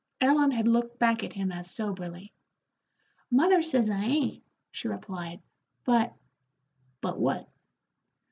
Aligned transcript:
Ellen 0.19 0.49
had 0.49 0.67
looked 0.67 0.97
back 0.97 1.23
at 1.23 1.33
him 1.33 1.51
as 1.51 1.69
soberly. 1.69 2.33
"Mother 3.29 3.61
says 3.61 3.87
I 3.87 4.01
'ain't," 4.03 4.43
she 4.71 4.87
replied, 4.87 5.41
"but" 5.85 6.15
"But 7.01 7.19
what?" 7.19 7.47